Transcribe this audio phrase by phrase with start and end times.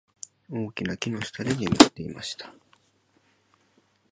[0.49, 2.51] 大きな木の下で眠っていました。